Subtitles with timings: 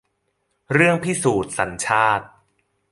[0.73, 2.25] เรื่องพิสูจน์สัญชาติ